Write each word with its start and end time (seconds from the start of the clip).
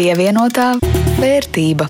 Pievienotā 0.00 0.78
vērtība. 1.20 1.84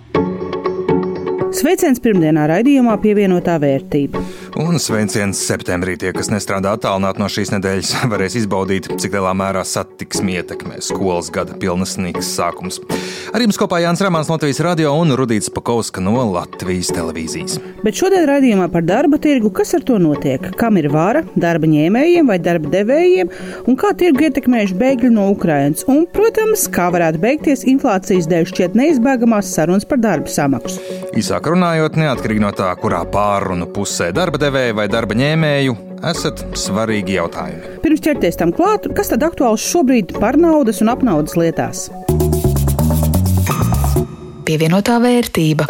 Sveiciens 1.55 2.03
pirmdienā 2.03 2.49
raidījumā 2.51 2.97
pievienotā 3.05 3.55
vērtība. 3.63 4.19
Un 4.59 4.81
sveiciens 4.83 5.39
septembrī 5.47 5.93
tie, 6.01 6.11
kas 6.15 6.31
nestrādā 6.33 6.73
attālināti 6.75 7.23
no 7.23 7.29
šīs 7.31 7.53
nedēļas, 7.55 7.93
varēs 8.13 8.35
izbaudīt, 8.41 8.89
cik 8.99 9.15
lielā 9.15 9.31
mērā 9.39 9.63
satiksmi 9.67 10.35
ietekmē 10.41 10.81
skolas 10.83 11.31
gada 11.31 11.55
pilnesnīgs 11.61 12.33
sākums. 12.35 12.81
Ar 13.31 13.45
jums 13.45 13.59
kopā 13.61 13.79
Jānis 13.85 14.03
Rāmāns 14.03 14.31
no 14.31 14.35
Latvijas 14.35 14.63
radio 14.67 14.97
un 14.99 15.15
Rudīts 15.15 15.53
Pakauska 15.55 16.03
no 16.03 16.17
Latvijas 16.33 16.91
televīzijas. 16.97 17.61
Bet 17.85 17.99
šodien 18.01 18.27
raidījumā 18.27 18.67
par 18.73 18.83
darba 18.89 19.21
tirgu, 19.23 19.53
kas 19.55 19.71
ar 19.79 19.85
to 19.87 20.01
notiek, 20.03 20.51
kam 20.59 20.81
ir 20.81 20.91
vara 20.91 21.23
darba 21.39 21.71
ņēmējiem 21.71 22.31
vai 22.31 22.41
darba 22.43 22.73
devējiem, 22.75 23.31
un 23.71 23.79
kā 23.79 23.93
tirgu 24.03 24.27
ietekmējuši 24.27 24.79
bēgļi 24.83 25.13
no 25.15 25.29
Ukrainas, 25.31 25.87
un, 25.91 26.03
protams, 26.11 26.67
kā 26.75 26.89
varētu 26.91 27.23
beigties 27.23 27.65
inflācijas 27.71 28.27
dēļ 28.31 28.51
šķiet 28.51 28.77
neizbēgamās 28.83 29.55
sarunas 29.55 29.87
par 29.87 30.03
darba 30.03 30.33
samaksu. 30.33 30.83
Īsāk 31.21 31.49
runājot, 31.53 31.99
neatkarīgi 32.01 32.43
no 32.43 32.51
tā, 32.57 32.69
kurā 32.81 33.05
pārunu 33.11 33.71
pusē 33.71 34.11
darba 34.17 34.41
devēja 34.51 34.75
vai 34.75 34.87
darba 34.91 35.15
ņēmēju, 35.15 35.77
esat 36.11 36.43
svarīgi 36.59 37.15
jautājumi. 37.19 37.77
Pirms 37.85 38.03
ķerties 38.03 38.41
tam 38.41 38.55
klāt, 38.57 38.89
kas 38.97 39.13
tad 39.13 39.23
aktuāls 39.27 39.63
šobrīd 39.63 40.17
par 40.19 40.39
naudas 40.41 40.83
un 40.83 40.91
apnaudas 40.91 41.39
lietās? 41.39 41.87
Pievienotā 44.49 44.99
vērtība. 45.05 45.69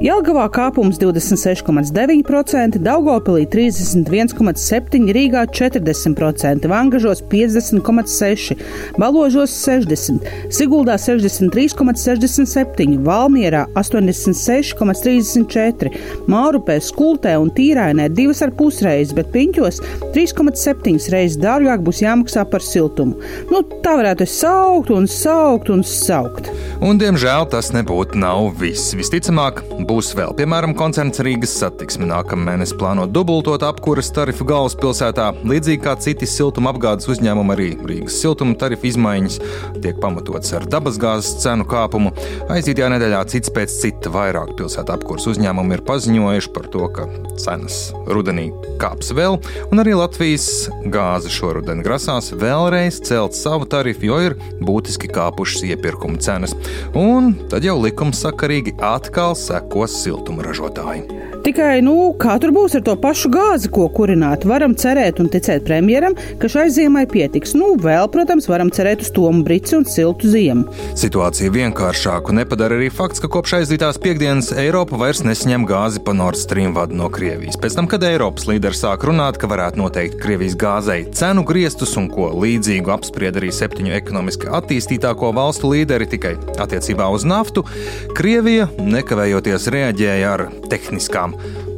Jelgavā 0.00 0.46
kāpums 0.48 0.96
26,9%, 0.96 2.80
Daugopilī 2.80 3.44
31,7%, 3.52 5.12
Rīgā 5.12 5.44
40%, 5.52 6.64
Vangažos 6.72 7.20
50,6%, 7.28 8.56
Baložos 8.96 9.52
60%, 9.60 10.24
Siguldā 10.56 10.96
63,67%, 10.96 12.96
Valmierā 13.04 13.68
86,34%, 13.76 15.92
Mārupē, 16.32 16.80
Skultē 16.80 17.36
un 17.36 17.52
Tīrainē 17.52 18.08
2,5 18.16 18.80
reizes, 18.88 19.12
bet 19.18 19.28
Piņķos 19.36 19.84
3,7 20.16 20.96
reizes 21.12 21.36
dārgāk 21.44 21.84
būs 21.84 22.00
jāmaksā 22.06 22.48
par 22.48 22.64
siltumu. 22.64 23.20
Nu, 23.52 23.60
tā 23.84 24.00
varētu 24.00 24.24
saukt 24.24 24.88
un 24.96 25.04
saukt 25.04 25.68
un 25.68 25.84
saukt. 25.84 26.48
Un, 26.80 26.96
diemžēl 26.96 27.52
tas 27.52 27.68
nebūtu 27.76 28.16
nav 28.16 28.56
viss. 28.56 28.96
Visticamāk, 28.96 29.60
būs 29.90 30.12
vēl. 30.14 30.34
Piemēram, 30.38 30.74
koncerns 30.78 31.20
Rīgas 31.24 31.52
satiksme 31.58 32.06
nākamā 32.10 32.52
mēnesī 32.52 32.76
plāno 32.78 33.06
dubultot 33.10 33.64
apkuras 33.66 34.10
tarifu 34.14 34.46
galvaspilsētā. 34.48 35.30
Līdzīgi 35.50 35.82
kā 35.82 35.96
citi 36.02 36.28
siltuma 36.30 36.70
apgādes 36.74 37.08
uzņēmumi, 37.10 37.54
arī 37.56 37.68
Rīgas 37.90 38.20
siltuma 38.22 38.54
tarifu 38.60 38.90
izmaiņas 38.90 39.40
tiek 39.82 39.98
pamatotas 40.02 40.54
ar 40.58 40.66
dabasgāzes 40.70 41.40
cenu 41.42 41.66
kāpumu. 41.70 42.12
Aizītajā 42.52 42.90
nedēļā 42.94 43.24
cits 43.32 43.52
pēc 43.54 43.74
cita 43.82 44.12
vairāk 44.14 44.54
pilsētā 44.60 44.94
apkuras 44.98 45.26
uzņēmumi 45.32 45.76
ir 45.76 45.84
paziņojuši 45.88 46.52
par 46.54 46.70
to, 46.70 46.86
ka 46.94 47.08
cenas 47.40 47.80
rudenī 48.10 48.50
kāps 48.80 49.10
vēl, 49.16 49.38
un 49.70 49.82
arī 49.82 49.96
Latvijas 49.98 50.68
gāze 50.92 51.32
šoruden 51.32 51.82
grasās 51.84 52.30
vēlreiz 52.36 53.00
celt 53.06 53.36
savu 53.38 53.68
tarifu, 53.70 54.06
jo 54.10 54.20
ir 54.28 54.38
būtiski 54.60 55.10
kāpušas 55.12 55.66
iepirkuma 55.72 56.20
cenas 56.22 56.54
un 56.96 57.32
tad 57.50 57.64
jau 57.66 57.76
likumsakarīgi 57.80 58.76
atkal 58.84 59.36
sekos 59.80 60.02
siltumražotāji. 60.04 61.39
Tikai, 61.40 61.78
nu, 61.80 61.94
kā 62.20 62.34
tur 62.36 62.50
būs 62.52 62.74
ar 62.76 62.82
to 62.84 62.92
pašu 63.00 63.30
gāzi, 63.32 63.70
ko 63.72 63.86
kurināt? 63.88 64.42
Varam 64.44 64.74
cerēt 64.76 65.22
un 65.22 65.30
ticēt 65.32 65.64
premjeram, 65.64 66.12
ka 66.36 66.50
šai 66.52 66.66
ziemai 66.74 67.06
pietiks. 67.08 67.54
Nu, 67.56 67.70
vēl, 67.80 68.10
protams, 68.12 68.44
varam 68.50 68.68
cerēt 68.68 69.00
uz 69.00 69.08
tomu 69.16 69.40
brici 69.46 69.72
un 69.78 69.86
siltu 69.88 70.28
ziemu. 70.28 70.66
Situāciju 71.00 71.54
vienkāršāku 71.54 72.34
nepadara 72.36 72.76
arī 72.76 72.90
fakts, 72.92 73.22
ka 73.24 73.30
kopš 73.32 73.54
aizdītās 73.60 73.96
piekdienas 74.04 74.50
Eiropa 74.60 74.98
vairs 75.00 75.22
nesaņem 75.24 75.64
gāzi 75.70 76.02
pa 76.04 76.12
Nord 76.18 76.36
Stream 76.36 76.76
vadu 76.76 76.98
no 76.98 77.08
Krievijas. 77.12 77.56
Pēc 77.62 77.78
tam, 77.78 77.88
kad 77.88 78.04
Eiropas 78.04 78.44
līderi 78.50 78.76
sāk 78.76 79.08
runāt, 79.08 79.40
ka 79.40 79.48
varētu 79.48 79.80
noteikt 79.80 80.20
Krievijas 80.20 80.58
gāzei 80.60 81.06
cenu 81.16 81.46
griestus 81.48 81.96
un 81.96 82.10
ko 82.12 82.28
līdzīgu 82.36 82.92
apspried 82.92 83.40
arī 83.40 83.48
septiņu 83.56 83.96
ekonomiski 83.96 84.52
attīstītāko 84.60 85.32
valstu 85.40 85.72
līderi 85.72 86.10
tikai 86.12 86.36
attiecībā 86.60 87.08
uz 87.16 87.24
naftu, 87.24 87.64
Krievija 88.12 88.68
nekavējoties 88.76 89.70
reaģēja 89.72 90.36
ar 90.36 90.46
tehniskām 90.68 91.29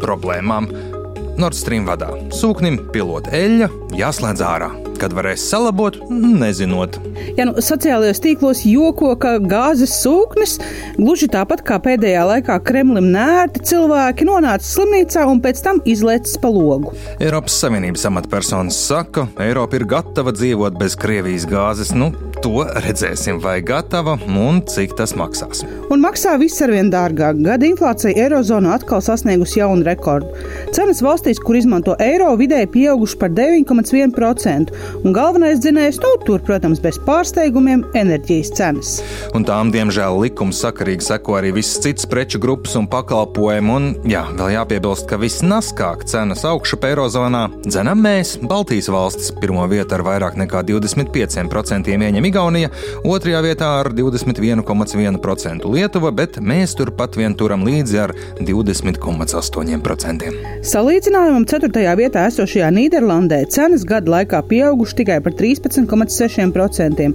problēmām. 0.02 0.68
Nord 1.40 1.56
Stream 1.56 1.88
vadā 1.88 2.10
sūknim 2.36 2.78
pilota 2.92 3.32
eļļa 3.36 3.70
jāslēdz 3.96 4.44
ārā. 4.46 4.72
Kad 5.02 5.16
varēs 5.18 5.42
salabot, 5.50 5.96
nezinot. 6.14 6.94
Ja 7.34 7.48
nu, 7.48 7.56
sociālajos 7.58 8.20
tīklos 8.22 8.60
joko, 8.68 9.08
ka 9.18 9.32
gāzes 9.42 9.96
sūknis 9.98 10.60
gluži 10.94 11.26
tāpat 11.32 11.64
kā 11.66 11.80
pēdējā 11.82 12.22
laikā 12.28 12.60
Kremlim 12.62 13.08
nērti 13.10 13.64
cilvēki 13.72 14.28
nonāca 14.28 14.62
slimnīcā 14.62 15.24
un 15.26 15.40
pēc 15.42 15.62
tam 15.64 15.80
izlaists 15.90 16.38
pa 16.38 16.52
logu. 16.54 16.92
Eiropas 17.18 17.56
Savienības 17.64 18.06
amatpersonas 18.12 18.78
saka, 18.78 19.26
Eiropa 19.42 19.80
ir 19.80 19.88
gatava 19.90 20.30
dzīvot 20.36 20.78
bez 20.78 20.94
Krievijas 20.94 21.48
gāzes. 21.50 21.90
Nu, 21.98 22.12
to 22.44 22.62
redzēsim, 22.86 23.42
vai 23.42 23.58
gatava 23.66 24.14
un 24.22 24.62
cik 24.70 24.94
tas 24.98 25.16
maksās. 25.18 25.64
Un 25.90 26.02
maksā 26.04 26.36
viss 26.38 26.62
arvien 26.62 26.92
dārgāk. 26.94 27.42
Gada 27.42 27.66
inflācija 27.66 28.14
Eirozonā 28.22 28.78
atkal 28.78 29.02
sasniegusi 29.02 29.58
jaunu 29.58 29.82
rekordu. 29.86 30.30
Cenas 30.74 31.02
valstīs, 31.02 31.42
kur 31.42 31.58
izmanto 31.58 31.98
eiro, 32.02 32.30
vidēji 32.38 32.70
pieauguši 32.78 33.18
par 33.18 33.34
9,1%. 33.34 34.91
Un 35.02 35.14
galvenais 35.16 35.58
dzinējs, 35.58 35.98
nu, 36.04 36.12
tur, 36.26 36.42
protams, 36.44 36.80
bez 36.82 36.98
pārsteigumiem- 37.06 37.84
enerģijas 38.02 38.52
cenas. 38.58 38.92
Un 39.34 39.44
tām, 39.44 39.72
diemžēl, 39.72 40.20
likums 40.22 40.60
sakarīgi 40.62 41.02
seko 41.08 41.38
arī 41.40 41.52
visas 41.56 41.80
citas 41.82 42.06
preču 42.06 42.38
grupas 42.38 42.76
un 42.76 42.86
pakalpojumi. 42.86 43.70
Un, 43.72 43.94
jā, 44.04 44.24
vēl 44.36 44.52
jāpiebilst, 44.56 45.08
ka 45.08 45.16
visnaskāk 45.16 46.04
cenas 46.04 46.44
augšup 46.44 46.84
Eirozonā 46.84 47.48
dzenam 47.66 47.98
mēs, 48.04 48.36
Baltijas 48.42 48.88
valstis. 48.88 49.32
Pirmo 49.40 49.66
vietu 49.66 49.94
ar 49.94 50.02
vairāk 50.06 50.36
nekā 50.36 50.62
25% 50.68 51.88
ieņem 51.88 52.24
Igaunija, 52.28 52.70
otrajā 53.04 53.42
vietā 53.42 53.68
ar 53.80 53.90
21,1% 53.92 55.64
Lietuva, 55.64 56.12
bet 56.14 56.38
mēs 56.38 56.76
turpat 56.78 57.16
vien 57.16 57.34
turam 57.34 57.64
līdzi 57.66 57.98
ar 58.02 58.14
20,8%. 58.40 60.32
Salīdzinājumam 60.72 61.46
4. 61.48 61.96
vietā 61.98 62.26
esošajā 62.30 62.70
Nīderlandē 62.74 63.42
cenas 63.52 63.86
gada 63.88 64.10
laikā 64.16 64.42
pieauguši 64.82 64.96
tikai 64.96 65.20
par 65.22 65.32
13,6%. 65.32 67.12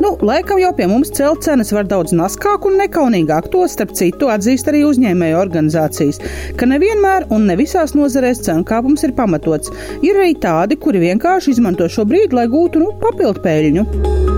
Nu, 0.00 0.16
laikam 0.22 0.58
jau 0.58 0.72
pie 0.76 0.86
mums 0.86 1.10
celt 1.10 1.42
cenas 1.42 1.72
var 1.72 1.86
daudz 1.86 2.12
naskāk 2.12 2.66
un 2.66 2.78
nekaunīgāk. 2.78 3.50
To 3.52 3.66
starp 3.68 3.94
citu 3.94 4.30
atzīst 4.30 4.68
arī 4.68 4.84
uzņēmēju 4.86 5.38
organizācijas, 5.38 6.20
ka 6.56 6.66
nevienmēr 6.66 7.28
un 7.30 7.46
ne 7.46 7.56
visās 7.58 7.94
nozarēs 7.94 8.44
cenu 8.46 8.64
kāpums 8.64 9.04
ir 9.04 9.14
pamatots. 9.14 9.72
Ir 10.02 10.18
arī 10.18 10.34
tādi, 10.38 10.78
kuri 10.78 11.02
vienkārši 11.08 11.56
izmanto 11.56 11.88
šo 11.88 12.06
brīdi, 12.08 12.36
lai 12.38 12.48
gūtu 12.48 12.82
nu, 12.82 12.92
papildu 13.02 13.42
peļņu. 13.44 14.37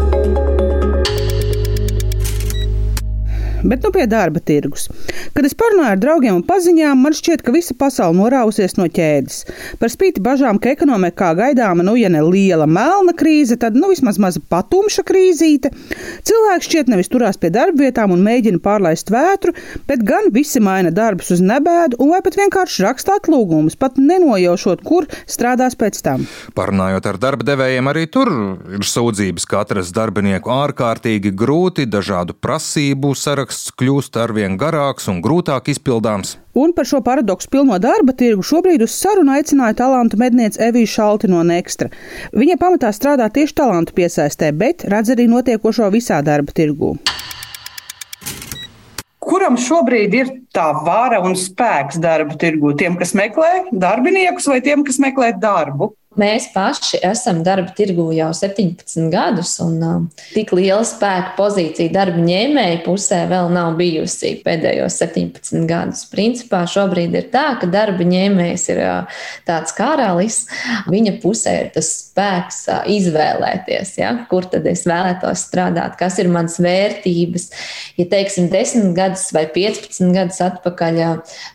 Bet 3.63 3.85
nu 3.85 3.91
pie 3.95 4.07
darba 4.11 4.41
tirgus. 4.41 4.89
Kad 5.35 5.47
es 5.47 5.55
parunāju 5.59 5.95
ar 5.95 6.01
draugiem 6.01 6.39
un 6.39 6.45
paziņām, 6.47 7.03
man 7.05 7.15
šķiet, 7.17 7.45
ka 7.45 7.53
visa 7.55 7.75
pasaule 7.79 8.17
norausies 8.19 8.77
no 8.79 8.87
ķēdes. 8.91 9.43
Par 9.81 9.93
spīti 9.93 10.23
bažām, 10.25 10.59
ka 10.63 10.73
ekonomikā 10.75 11.33
gaidāma, 11.39 11.85
nu, 11.87 11.95
ja 12.01 12.11
ne 12.13 12.23
liela 12.25 12.67
melna 12.67 13.15
krīze, 13.17 13.59
tad 13.61 13.77
nu 13.79 13.91
vismaz 13.93 14.19
maza 14.23 14.43
patumša 14.51 15.05
krīzīte. 15.07 15.73
Cilvēki 16.27 16.69
šķiet 16.69 16.91
nevis 16.93 17.11
turās 17.13 17.39
pie 17.41 17.53
darba 17.55 17.87
vietām 17.87 18.15
un 18.15 18.25
mēģina 18.25 18.63
pārlaist 18.65 19.13
vētru, 19.13 19.55
bet 19.89 20.05
gan 20.07 20.31
visi 20.35 20.63
maina 20.63 20.93
darbus 20.95 21.33
uz 21.37 21.45
nebēdu 21.45 22.01
un 22.01 22.15
vai 22.15 22.23
pat 22.25 22.39
vienkārši 22.41 22.87
raksta 22.87 23.19
atlūgumus, 23.21 23.79
pat 23.81 24.01
nenojaušot, 24.01 24.85
kur 24.87 25.09
strādās 25.31 25.77
pēc 25.79 26.01
tam. 26.07 26.27
Parunājot 26.57 27.07
ar 27.13 27.21
darba 27.23 27.47
devējiem, 27.53 27.93
arī 27.93 28.07
tur 28.13 28.33
ir 28.77 28.87
sūdzības, 28.87 29.47
ka 29.51 29.63
atrast 29.65 29.95
darbinieku 29.97 30.53
ārkārtīgi 30.55 31.33
grūti, 31.37 31.89
dažādu 31.91 32.37
prasību 32.37 33.15
sarakstu 33.19 33.50
saraksts 33.51 33.73
kļūst 33.75 34.17
arvien 34.17 34.57
garāks 34.57 35.09
un 35.11 35.21
grūtāk 35.23 35.71
izpildāms. 35.73 36.39
Un 36.55 36.73
par 36.73 36.87
šo 36.87 37.01
paradoksu 37.03 37.49
pilno 37.51 37.79
darba 37.79 38.13
tirgu 38.13 38.43
šobrīd 38.43 38.83
uz 38.83 38.95
sarunu 38.95 39.33
aicināja 39.35 39.75
talantu 39.83 40.17
medniece 40.19 40.61
Evija 40.63 40.87
Šalti 40.87 41.29
no 41.29 41.43
Nekstra. 41.43 41.91
Viņa 42.33 42.57
pamatā 42.61 42.93
strādā 42.93 43.29
tieši 43.31 43.55
talantu 43.55 43.95
piesaistē, 43.95 44.53
bet 44.53 44.85
redz 44.87 45.11
arī 45.11 45.27
notiekošo 45.27 45.91
visā 45.91 46.23
darba 46.23 46.53
tirgū. 46.53 46.97
Kuram 49.21 49.57
šobrīd 49.59 50.15
ir 50.15 50.31
tā 50.55 50.71
vara 50.85 51.21
un 51.23 51.35
spēks 51.35 51.99
darba 52.03 52.35
tirgu? 52.39 52.73
Tiem, 52.79 52.97
kas 52.99 53.15
meklē 53.15 53.71
darbiniekus, 53.71 54.47
vai 54.51 54.61
tiem, 54.63 54.85
kas 54.87 54.99
meklē 55.03 55.35
darbu? 55.39 55.93
Mēs 56.19 56.49
paši 56.51 56.99
esam 57.07 57.45
darba 57.47 57.71
tirgu 57.71 58.09
jau 58.11 58.33
17 58.35 59.05
gadus, 59.13 59.53
un 59.63 59.75
uh, 59.79 60.23
tik 60.35 60.49
liela 60.59 60.83
spēka 60.83 61.37
pozīcija 61.37 61.93
darba 61.95 62.19
ņēmēja 62.19 62.81
pusē 62.83 63.21
vēl 63.31 63.53
nav 63.55 63.77
bijusi 63.79 64.33
pēdējos 64.43 64.97
17 65.05 65.69
gadus. 65.71 66.01
Principā 66.11 66.65
šobrīd 66.67 67.15
ir 67.15 67.29
tā, 67.31 67.45
ka 67.61 67.69
darba 67.71 68.03
ņēmējs 68.03 68.65
ir 68.73 68.81
uh, 68.83 69.21
tāds 69.47 69.77
karalis. 69.77 70.41
Viņa 70.91 71.13
pusē 71.23 71.53
ir 71.61 71.71
tas 71.77 71.93
spēks 72.01 72.59
uh, 72.75 72.83
izvēlēties, 72.91 73.95
ja, 74.03 74.11
kur 74.33 74.51
tad 74.51 74.67
es 74.67 74.83
vēlētos 74.91 75.47
strādāt, 75.47 75.95
kas 76.03 76.19
ir 76.19 76.33
mans 76.35 76.59
vērtības. 76.59 77.47
Ja 78.03 78.09
teiksim, 78.11 78.51
10 78.51 78.97
gadus 78.99 79.29
vai 79.37 79.45
15 79.55 80.11
gadus 80.19 80.43
atpakaļ 80.43 81.01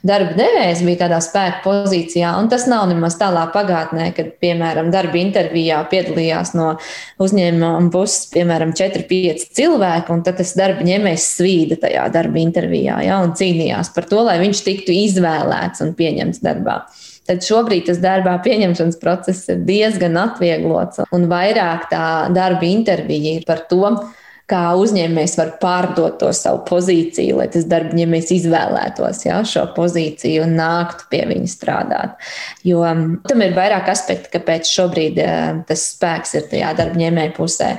darba 0.08 0.40
devējs 0.40 0.88
bija 0.88 1.04
tādā 1.04 1.20
spēka 1.28 1.60
pozīcijā, 1.68 2.38
un 2.40 2.48
tas 2.56 2.70
nav 2.72 2.88
nemaz 2.88 3.20
tālāk 3.20 3.52
pagātnē, 3.52 4.14
kad 4.16 4.32
piemēram, 4.46 4.92
darba 4.94 5.20
intervijā 5.20 5.82
piedalījās 5.92 6.54
no 6.58 6.76
uzņēmuma 7.22 7.90
puses, 7.94 8.30
piemēram, 8.36 8.76
4-5 8.78 9.50
cilvēki, 9.58 10.14
un 10.14 10.24
tad 10.26 10.40
tas 10.42 10.54
darba 10.58 10.86
ņēmējs 10.86 11.28
svīda 11.40 11.80
tajā 11.88 12.06
darba 12.14 12.42
intervijā 12.44 13.02
ja, 13.08 13.20
un 13.26 13.34
cīnījās 13.38 13.92
par 13.96 14.08
to, 14.12 14.22
lai 14.30 14.38
viņš 14.44 14.64
tiktu 14.68 14.96
izvēlēts 15.06 15.84
un 15.86 15.96
pieņemts 15.98 16.44
darbā. 16.46 16.84
Tad 17.26 17.42
šobrīd 17.42 17.88
tas 17.88 17.98
darbā 18.04 18.36
pieņemšanas 18.46 19.00
process 19.02 19.50
ir 19.50 19.64
diezgan 19.66 20.18
atvieglots, 20.22 21.08
un 21.16 21.26
vairāk 21.32 21.88
tā 21.90 22.06
darba 22.34 22.68
intervija 22.70 23.40
ir 23.40 23.48
par 23.48 23.64
to, 23.72 23.90
kā 24.50 24.62
uzņēmējs 24.78 25.36
var 25.40 25.52
pārdot 25.62 26.20
to 26.22 26.30
savu 26.36 26.62
pozīciju, 26.68 27.40
lai 27.40 27.48
tas 27.54 27.66
darbņēmējs 27.70 28.32
izvēlētos 28.38 29.24
jā, 29.26 29.40
šo 29.48 29.66
pozīciju 29.78 30.46
un 30.46 30.56
nāktu 30.60 31.10
pie 31.12 31.24
viņa 31.32 31.52
strādāt. 31.52 32.28
Jo 32.68 32.84
um, 32.86 33.06
tam 33.26 33.42
ir 33.46 33.58
vairāk 33.58 33.90
aspekti, 33.94 34.32
kāpēc 34.38 34.70
šobrīd 34.70 35.22
uh, 35.24 35.64
tas 35.70 35.90
spēks 35.96 36.38
ir 36.38 36.48
tajā 36.54 36.76
darbņēmēja 36.78 37.36
pusē. 37.38 37.74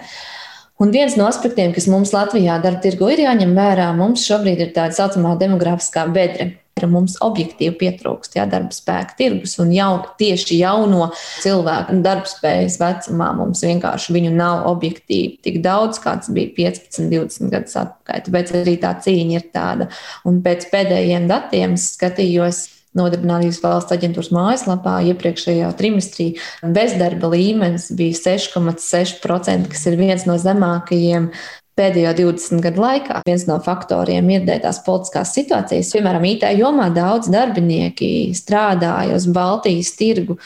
Un 0.83 0.91
viens 0.93 1.15
no 1.17 1.25
aspektiem, 1.31 1.73
kas 1.73 1.87
mums 1.89 2.13
Latvijā 2.13 2.59
darba 2.61 2.83
tirgu 2.85 3.09
ir 3.15 3.25
jāņem 3.25 3.55
vērā, 3.57 3.89
mums 3.97 4.27
šobrīd 4.29 4.67
ir 4.67 4.75
tā 4.77 4.91
saucamā 4.93 5.39
demogrāfiskā 5.41 6.05
bedre 6.13 6.51
ka 6.77 6.89
mums 6.93 7.15
objektīvi 7.25 7.73
pietrūkst 7.81 8.35
jā, 8.37 8.45
darba 8.53 8.75
spēka 8.77 9.17
tirgus, 9.17 9.55
un 9.63 9.71
jau, 9.73 9.95
tieši 10.21 10.59
jauno 10.59 11.07
cilvēku 11.41 11.97
darba 12.05 12.29
spējas 12.29 12.77
vecumā 12.83 13.31
mums 13.39 13.65
vienkārši 13.65 14.13
viņu 14.13 14.35
nav 14.37 14.67
objektīvi 14.69 15.39
tik 15.47 15.63
daudz, 15.65 16.03
kāds 16.05 16.29
bija 16.37 16.53
15, 16.59 17.09
20 17.09 17.55
gadus 17.55 17.81
atpakaļ. 17.81 18.23
Tāpēc 18.29 18.55
arī 18.61 18.77
tā 18.85 18.93
cīņa 19.07 19.39
ir 19.39 19.49
tāda. 19.57 19.89
Un 20.29 20.43
pēc 20.45 20.69
pēdējiem 20.73 21.31
datiem 21.33 21.81
skatījos. 21.81 22.67
Nodarbinātības 22.97 23.59
valsts 23.61 23.93
aģentūras 23.93 24.31
mājaslapā 24.33 24.95
iepriekšējā 25.11 25.67
trimestrī 25.77 26.31
bezdarba 26.65 27.29
līmenis 27.29 27.91
bija 27.93 28.17
6,6%, 28.17 29.69
kas 29.69 29.83
ir 29.91 29.99
viens 30.01 30.25
no 30.25 30.39
zemākajiem 30.41 31.27
pēdējo 31.77 32.13
20 32.23 32.63
gadu 32.65 32.83
laikā. 32.83 33.21
Viens 33.27 33.47
no 33.49 33.59
faktoriem 33.65 34.31
ir 34.33 34.47
tās 34.49 34.81
politiskās 34.87 35.35
situācijas. 35.37 35.93
Piemēram, 35.97 36.25
IT 36.31 36.49
jomā 36.59 36.89
daudz 36.95 37.31
darbinieki 37.33 38.33
strādāja 38.37 39.19
uz 39.19 39.29
Baltijas 39.29 39.93
tirgu 39.99 40.39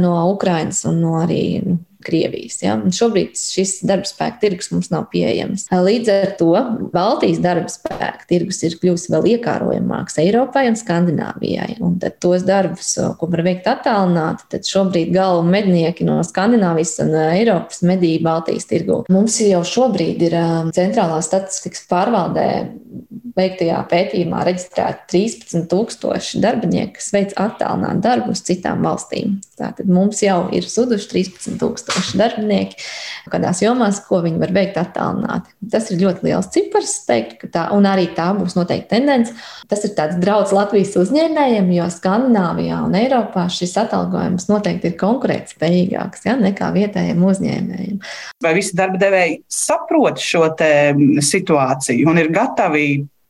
no 0.00 0.14
Ukrainas 0.32 0.84
un 0.88 1.02
no 1.04 1.18
arī 1.20 1.42
nu, 1.64 1.78
Krievijas. 2.08 2.60
Ja? 2.64 2.76
Un 2.80 2.94
šobrīd 2.94 3.36
šis 3.38 3.78
darba 3.86 4.08
spēka 4.08 4.40
tirgus 4.42 4.72
mums 4.72 4.90
nav 4.92 5.08
pieejams. 5.12 5.66
Līdz 5.72 6.12
ar 6.14 6.32
to 6.40 6.50
Baltijas 6.94 7.40
darba 7.44 7.70
spēka 7.72 8.26
tirgus 8.30 8.62
ir 8.66 8.78
kļuvis 8.80 9.08
vēl 9.12 9.28
iekārojamāks 9.34 10.18
Eiropai 10.22 10.66
un 10.70 10.78
Skandināvijai. 10.78 11.78
Un 11.84 11.98
tos 12.20 12.46
darbus, 12.48 12.94
ko 13.20 13.30
var 13.30 13.44
veikt 13.46 13.68
attālināti, 13.70 14.48
tad 14.54 14.68
šobrīd 14.68 15.12
galvu 15.14 15.46
mednieki 15.48 16.06
no 16.08 16.20
Skandināvijas 16.26 16.96
un 17.04 17.14
Eiropas 17.28 17.82
medīja 17.86 18.24
Baltijas 18.24 18.68
tirgu. 18.70 19.02
Mums 19.12 19.38
jau 19.44 19.62
šobrīd 19.66 20.24
ir 20.28 20.38
centrālā 20.76 21.20
statistikas 21.24 21.84
pārvaldē 21.90 22.48
veiktajā 23.38 23.78
pētījumā 23.90 24.42
reģistrēti 24.48 25.06
13,000 25.14 26.42
darbinieki, 26.42 26.96
kas 26.98 27.12
veic 27.14 27.34
attālinātu 27.38 28.04
darbu 28.04 28.34
uz 28.34 28.42
citām 28.46 28.82
valstīm. 28.86 29.38
Tātad 29.58 29.90
mums 29.90 30.22
jau 30.22 30.40
ir 30.54 30.66
zuduši 30.66 31.08
13,000 31.14 32.18
darbinieki 32.18 32.78
kādās 33.32 33.62
jomās, 33.62 34.00
ko 34.06 34.20
viņi 34.24 34.40
var 34.40 34.52
veikt 34.54 34.78
attālināti. 34.80 35.52
Tas 35.72 35.90
ir 35.92 36.00
ļoti 36.02 36.28
liels 36.28 36.50
cipars, 36.54 36.94
teiktu, 37.08 37.50
tā, 37.52 37.68
un 37.76 37.88
arī 37.88 38.08
tā 38.16 38.30
būs 38.36 38.56
noteikti 38.58 38.90
tendence. 38.94 39.34
Tas 39.70 39.84
ir 39.86 39.94
tāds 39.98 40.18
draudz 40.22 40.54
Latvijas 40.56 40.96
uzņēmējiem, 41.00 41.70
jo 41.76 41.88
Skandināvijā 41.92 42.80
un 42.86 42.96
Eiropā 42.98 43.46
šis 43.52 43.76
atalgojums 43.84 44.48
noteikti 44.50 44.92
ir 44.92 44.96
konkurētspējīgāks 45.00 46.26
ja, 46.28 46.38
nekā 46.40 46.72
vietējiem 46.76 47.22
uzņēmējiem. 47.32 48.00
Vai 48.44 48.54
visi 48.56 48.76
darba 48.78 49.00
devēji 49.00 49.42
saprot 49.52 50.22
šo 50.22 50.46
situāciju 51.28 52.08
un 52.08 52.20
ir 52.22 52.32
gatavi 52.34 52.88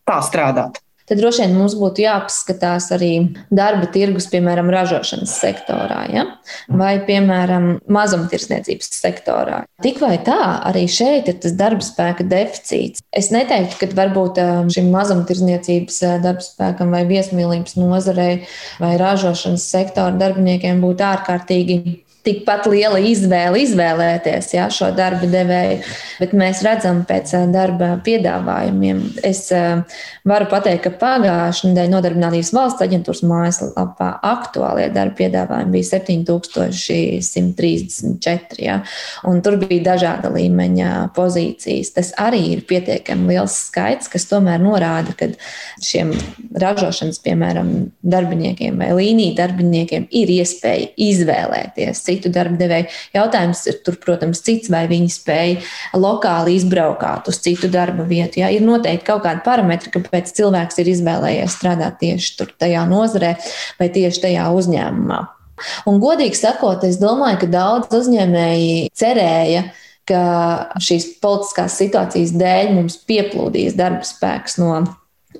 tā 0.09 0.21
strādāt? 0.27 0.83
tad 1.09 1.21
droši 1.21 1.45
vien 1.45 1.55
mums 1.57 1.75
būtu 1.79 2.03
jāpaskatās 2.05 2.91
arī 2.95 3.11
darba 3.55 3.89
tirgus, 3.93 4.29
piemēram, 4.33 4.69
ražošanas 4.73 5.33
sektorā, 5.41 6.03
ja? 6.13 6.25
vai, 6.69 6.99
piemēram, 7.09 7.71
mazumtirdzniecības 7.93 8.91
sektorā. 9.01 9.63
Tik 9.85 10.03
vai 10.05 10.17
tā, 10.25 10.39
arī 10.69 10.85
šeit 10.93 11.31
ir 11.33 11.39
tas 11.43 11.57
darba 11.59 11.85
spēka 11.85 12.27
deficīts. 12.29 13.05
Es 13.15 13.31
neteiktu, 13.35 13.81
ka 13.81 13.91
varbūt 13.97 14.41
um, 14.43 14.73
šim 14.73 14.91
mazumtirdzniecības 14.95 16.03
uh, 16.05 16.19
darba 16.25 16.45
spēkam 16.45 16.93
vai 16.95 17.05
viesmīlības 17.09 17.79
nozarei 17.81 18.43
vai 18.83 18.97
ražošanas 19.01 19.65
sektora 19.73 20.13
darbiniekiem 20.21 20.85
būtu 20.85 21.09
ārkārtīgi 21.09 21.81
tikpat 22.29 22.67
liela 22.71 23.01
izvēle 23.01 23.59
izvēlēties 23.65 24.53
jā, 24.55 24.69
šo 24.73 24.91
darba 24.97 25.27
devēju, 25.31 25.79
bet 26.21 26.31
mēs 26.37 26.63
redzam 26.67 26.97
pēc 27.09 27.27
darba 27.53 27.89
piedāvājumiem. 28.05 28.99
Es 29.27 29.53
varu 30.29 30.47
pateikt, 30.51 30.83
ka 30.85 30.91
pagājušā 31.01 31.69
nedēļa 31.71 31.93
nodarbinātības 31.95 32.53
valsts 32.57 32.85
aģentūras 32.85 33.23
mājaslapā 33.29 34.11
aktuālie 34.29 34.89
darba 34.95 35.15
piedāvājumi 35.23 35.75
bija 35.77 35.87
7134. 35.95 38.59
Jā, 38.59 38.77
un 39.29 39.35
tur 39.45 39.55
bija 39.63 39.83
dažāda 39.93 40.27
līmeņa 40.35 40.89
pozīcijas. 41.17 41.89
Tas 41.97 42.09
arī 42.21 42.43
ir 42.55 42.61
pietiekami 42.69 43.25
liels 43.33 43.55
skaits, 43.69 44.07
kas 44.13 44.25
tomēr 44.31 44.59
norāda, 44.63 45.11
ka 45.19 45.25
šiem 45.85 46.09
ražošanas, 46.59 47.19
piemēram, 47.25 47.69
darbiniekiem 48.03 48.75
vai 48.81 48.91
līniju 48.99 49.33
darbiniekiem 49.39 50.03
ir 50.19 50.29
iespēja 50.39 50.87
izvēlēties 51.09 51.97
citu 52.09 52.18
darba 52.35 52.59
devēju. 52.59 52.91
Jautājums 53.15 53.63
ir, 53.71 53.79
tur, 53.87 54.01
protams, 54.03 54.43
cits, 54.43 54.69
vai 54.75 54.83
viņi 54.91 55.15
spēj 55.15 55.55
lokāli 55.95 56.59
izbraukāt 56.59 57.31
uz 57.31 57.39
citu 57.45 57.71
darba 57.71 58.03
vietu. 58.09 58.43
Ja? 58.43 58.51
Ir 58.51 58.67
noteikti 58.67 59.07
kaut 59.07 59.23
kādi 59.27 59.45
parametri, 59.47 59.95
kāpēc 59.95 60.35
cilvēks 60.35 60.83
ir 60.83 60.93
izvēlējies 60.97 61.55
strādāt 61.55 62.01
tieši 62.03 62.37
tur, 62.41 62.55
tajā 62.59 62.83
nozarē 62.91 63.37
vai 63.79 63.91
tieši 63.95 64.27
tajā 64.27 64.51
uzņēmumā. 64.59 65.25
Un, 65.91 65.99
godīgi 66.03 66.39
sakot, 66.39 66.85
es 66.87 67.01
domāju, 67.01 67.43
ka 67.43 67.51
daudz 67.51 67.95
uzņēmēji 67.99 68.89
cerēja, 68.99 69.69
ka 70.09 70.23
šīs 70.83 71.11
politiskās 71.23 71.77
situācijas 71.81 72.33
dēļ 72.39 72.73
mums 72.77 72.97
pieplūdīs 73.09 73.77
darba 73.79 74.07
spēks 74.09 74.59
no 74.63 74.81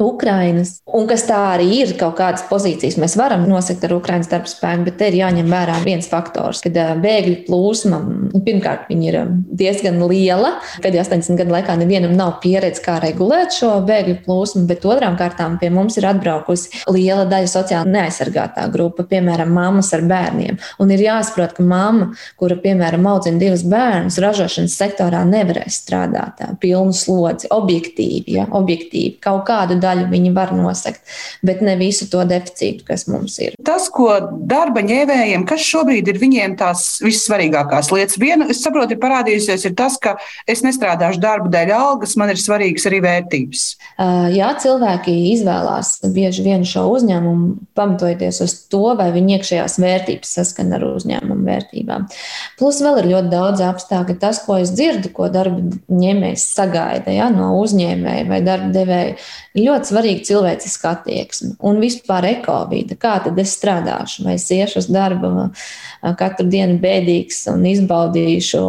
Ukrainas. 0.03 0.79
Un 0.87 1.09
kas 1.11 1.25
tā 1.29 1.39
arī 1.55 1.69
ir, 1.83 1.95
kaut 1.99 2.17
kādas 2.19 2.45
pozīcijas 2.49 2.99
mēs 3.01 3.17
varam 3.19 3.47
nosakt 3.49 3.85
ar 3.87 3.97
Ukraiņas 3.99 4.31
darba 4.31 4.51
spēku, 4.51 4.87
bet 4.89 4.99
te 5.01 5.11
ir 5.11 5.19
jāņem 5.21 5.51
vērā 5.53 5.79
viens 5.85 6.09
faktors, 6.11 6.63
kad 6.65 6.77
bēgļu 7.03 7.37
plūsma, 7.49 8.01
nu, 8.33 8.43
pirmkārt, 8.45 8.89
ir 8.95 9.19
diezgan 9.59 10.01
liela. 10.09 10.55
Pēdējā 10.85 11.05
80 11.07 11.41
gadu 11.43 11.55
laikā 11.55 11.77
nevienam 11.81 12.15
nav 12.19 12.39
pieredze, 12.43 12.83
kā 12.85 12.99
regulēt 13.03 13.57
šo 13.57 13.75
bēgļu 13.89 14.19
plūsmu, 14.27 14.65
bet 14.69 14.87
otrām 14.89 15.19
kārtām 15.21 15.59
pie 15.61 15.71
mums 15.75 15.99
ir 16.01 16.09
atbraukusi 16.11 16.85
liela 16.95 17.27
daļa 17.29 17.51
sociāli 17.51 17.95
neaizsargātā 17.95 18.69
grupa, 18.73 19.07
piemēram, 19.09 19.53
mammas 19.55 19.93
ar 19.97 20.05
bērniem. 20.09 20.59
Un 20.83 20.95
ir 20.95 21.05
jāsaprot, 21.05 21.57
ka 21.59 21.67
mamma, 21.67 22.13
kura, 22.41 22.59
piemēram, 22.63 23.07
audzina 23.11 23.41
divus 23.43 23.65
bērnus, 23.69 24.21
ražošanas 24.23 24.77
sektorā 24.79 25.25
nevarēs 25.29 25.83
strādāt 25.83 26.43
pilnu 26.63 26.95
slodzi, 26.97 27.49
objektīvi, 27.55 28.37
ja, 28.39 28.47
objektīvi 28.59 29.17
kaut 29.25 29.45
kādu 29.49 29.79
daļu 29.81 29.88
daļu 29.89 30.09
viņi 30.13 30.33
var 30.37 30.53
nosakt, 30.57 31.03
bet 31.43 31.63
ne 31.65 31.75
visu 31.81 32.09
to 32.13 32.23
deficītu, 32.29 32.85
kas 32.89 33.07
mums 33.11 33.39
ir. 33.43 33.57
Tas, 33.65 33.89
ko 33.93 34.11
darba 34.49 34.83
ņēmējiem, 34.85 35.47
kas 35.49 35.65
šobrīd 35.67 36.09
ir 36.13 36.21
viņiem 36.21 36.57
tās 36.61 36.99
vissvarīgākās 37.05 37.91
lietas, 37.95 38.21
viena, 38.21 38.49
es 38.53 38.63
saprotu, 38.65 38.95
ir 38.95 39.03
parādījusies, 39.03 39.67
ir 39.69 39.77
tas, 39.79 39.99
ka 40.03 40.17
es 40.49 40.63
nestrādāšu 40.67 41.23
darbu 41.23 41.53
dēļ 41.53 41.75
algas, 41.77 42.17
man 42.21 42.33
ir 42.33 42.41
svarīgas 42.41 42.89
arī 42.91 43.01
vērtības. 43.05 43.65
Jā, 44.35 44.53
cilvēki 44.63 45.15
izvēlās 45.35 45.97
bieži 46.15 46.45
vien 46.47 46.65
šo 46.69 46.87
uzņēmumu 46.95 47.51
pamatojoties 47.79 48.43
uz 48.45 48.55
to, 48.73 48.85
vai 48.99 49.11
viņa 49.15 49.39
iekšējās 49.39 49.79
vērtības 49.83 50.35
saskan 50.39 50.75
ar 50.77 50.87
uzņēmumu 50.89 51.47
vērtībām. 51.49 52.07
Plus 52.61 52.81
vēl 52.85 53.03
ir 53.03 53.11
ļoti 53.15 53.33
daudz 53.33 53.65
apstākļu. 53.65 54.19
Tas, 54.23 54.43
ko 54.45 54.59
es 54.63 54.73
dzirdu, 54.75 55.13
ko 55.15 55.29
darba 55.33 55.63
ņēmējs 55.93 56.47
sagaida 56.57 57.15
ja, 57.15 57.29
no 57.33 57.55
uzņēmēja 57.63 58.27
vai 58.29 58.41
darba 58.47 58.71
devēja, 58.75 59.17
ir 59.55 59.67
ļoti 59.69 59.78
ļoti 59.79 59.93
svarīga 59.93 60.25
cilvēciska 60.27 60.91
attieksme 60.97 61.55
un 61.65 61.79
vispār 61.83 62.27
ekovīda. 62.35 62.97
Kā 62.99 63.19
tad 63.25 63.39
es 63.39 63.55
strādāšu? 63.59 64.25
Vai 64.27 64.35
es 64.39 64.49
iešu 64.51 64.83
uz 64.83 64.89
darbu 64.91 65.51
katru 66.19 66.47
dienu 66.51 66.79
bēdīgs 66.83 67.45
un 67.53 67.65
izbaudīšu 67.67 68.63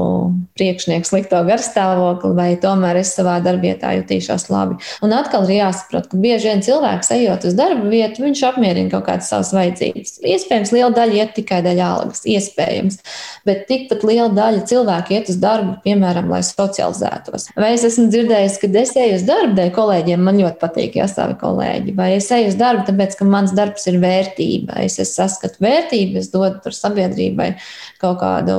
priekšnieku 0.58 1.08
slikto 1.08 1.42
garstāvokli, 1.48 2.34
vai 2.38 2.50
tomēr 2.62 3.00
es 3.02 3.14
savā 3.18 3.38
darbvietā 3.44 3.94
jutīšos 4.00 4.50
labi. 4.52 4.80
Un 5.06 5.14
atkal 5.16 5.46
ir 5.48 5.60
jāsaprot, 5.60 6.10
ka 6.12 6.20
bieži 6.20 6.50
vien 6.50 6.64
cilvēks 6.66 7.14
ejot 7.16 7.46
uz 7.50 7.58
darba 7.58 7.90
vietu, 7.90 8.24
viņš 8.26 8.44
apmierina 8.50 8.92
kaut 8.94 9.08
kādas 9.08 9.30
savas 9.32 9.54
vajadzības. 9.56 10.18
Iespējams, 10.26 10.74
liela 10.76 10.92
daļa 10.96 11.20
iet 11.22 11.36
tikai 11.38 11.62
daļa 11.66 11.90
algas, 11.96 12.24
iespējams, 12.30 13.00
bet 13.48 13.66
tikpat 13.70 14.06
liela 14.08 14.30
daļa 14.36 14.66
cilvēku 14.70 15.16
iet 15.16 15.32
uz 15.32 15.40
darbu, 15.42 15.78
piemēram, 15.86 16.30
lai 16.34 16.42
socializētos. 16.46 17.50
Vai 17.60 17.74
es 17.78 17.86
esmu 17.88 18.10
dzirdējis, 18.12 18.60
ka 18.62 18.72
es 18.82 18.96
eju 18.98 19.20
uz 19.20 19.28
darbu 19.30 19.58
dēļ 19.60 19.74
kolēģiem, 19.78 20.26
man 20.26 20.42
ļoti 20.42 20.60
patīk, 20.62 20.99
ja 21.00 21.08
savi 21.10 21.36
kolēģi, 21.40 21.96
vai 21.98 22.12
es 22.18 22.30
eju 22.36 22.52
uz 22.52 22.58
darbu, 22.60 22.86
tāpēc, 22.88 23.18
ka 23.20 23.28
mans 23.28 23.54
darbs 23.58 23.88
ir 23.90 24.00
vērtība. 24.02 24.78
Es, 24.86 25.00
es 25.02 25.16
saskatu 25.18 25.64
vērtību, 25.64 26.20
es 26.22 26.32
dodu 26.34 26.74
sabiedrībai 26.76 27.54
kaut 28.02 28.20
kādu 28.22 28.58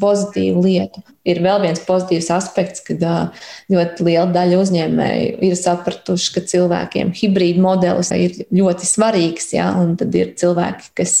pozitīvu 0.00 0.64
lietu. 0.64 1.04
Ir 1.28 1.42
vēl 1.44 1.60
viens 1.66 1.82
pozitīvs 1.84 2.30
aspekts, 2.32 2.80
kad 2.86 3.02
ļoti 3.70 4.06
liela 4.06 4.26
daļa 4.32 4.60
uzņēmēju 4.62 5.34
ir 5.46 5.56
sapratuši, 5.58 6.30
ka 6.36 6.44
cilvēkiem 6.54 7.12
hibrīda 7.16 7.60
modelis 7.60 8.12
ir 8.16 8.38
ļoti 8.56 8.88
svarīgs. 8.88 9.50
Ja? 9.52 9.68
Tad 10.00 10.16
ir 10.16 10.32
cilvēki, 10.40 10.94
kas 11.02 11.16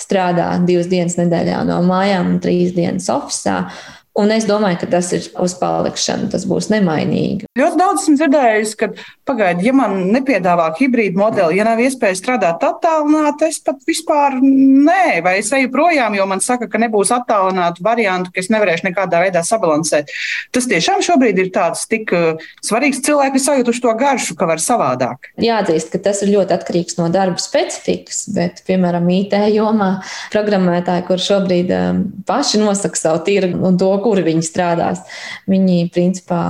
strādā 0.00 0.54
divas 0.64 0.88
dienas 0.90 1.18
nedēļā 1.20 1.66
no 1.68 1.82
mājām 1.84 2.34
un 2.34 2.40
trīs 2.42 2.72
dienas 2.76 3.10
oficiālā 3.12 3.68
Un 4.12 4.28
es 4.28 4.44
domāju, 4.44 4.76
ka 4.82 4.86
tas 4.92 5.06
ir 5.16 5.24
uz 5.40 5.54
palikšanu, 5.56 6.26
tas 6.34 6.42
būs 6.44 6.66
nemainīgi. 6.68 7.46
Ļoti 7.56 7.78
daudz 7.80 8.02
esmu 8.02 8.18
dzirdējis, 8.18 8.72
ka 8.76 8.90
pagaidi, 9.28 9.64
ja 9.64 9.72
man 9.76 9.94
nepiedāvā 10.12 10.66
hibrīdu 10.76 11.16
modeli, 11.16 11.56
ja 11.56 11.64
nav 11.64 11.80
iespēja 11.80 12.18
strādāt 12.18 12.60
attālināti, 12.66 13.48
es 13.48 13.62
pat 13.64 13.80
vispār 13.88 14.36
nē, 14.42 15.22
vai 15.24 15.38
es 15.40 15.48
eju 15.56 15.70
projām, 15.72 16.12
jo 16.18 16.26
man 16.28 16.44
saka, 16.44 16.68
ka 16.68 16.80
nebūs 16.82 17.12
attālinātu 17.16 17.84
variantu, 17.86 18.34
ka 18.34 18.42
es 18.42 18.50
nevarēšu 18.52 18.90
nekādā 18.90 19.22
veidā 19.24 19.40
sabalansēt. 19.48 20.12
Tas 20.52 20.68
tiešām 20.68 21.00
šobrīd 21.08 21.40
ir 21.40 21.48
tāds 21.56 21.86
tik 21.88 22.12
uh, 22.12 22.44
svarīgs 22.60 23.00
cilvēks, 23.06 23.38
kas 23.38 23.48
sajūtuši 23.48 23.84
to 23.86 23.96
garšu, 23.96 24.36
ka 24.36 24.50
var 24.50 24.60
savādāk. 24.60 25.32
Jāatzīst, 25.40 25.88
ka 25.94 26.02
tas 26.10 26.20
ir 26.20 26.34
ļoti 26.34 26.56
atkarīgs 26.58 27.00
no 27.00 27.08
darba 27.14 27.40
specifikas, 27.40 28.26
bet, 28.36 28.60
piemēram, 28.68 29.08
IT 29.16 29.38
jomā 29.56 29.90
programmētāji, 30.36 31.08
kur 31.08 31.24
šobrīd 31.30 31.72
um, 31.78 32.04
paši 32.28 32.60
nosaka 32.60 33.00
savu 33.06 33.24
tirgu 33.24 33.64
un 33.72 33.80
to, 33.80 33.92
kuri 34.04 34.26
viņi 34.26 34.44
strādās. 34.46 35.02
Viņi 35.50 35.86
principā 35.94 36.42